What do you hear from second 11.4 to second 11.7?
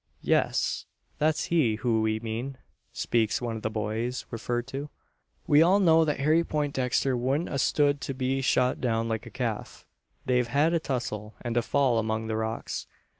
and a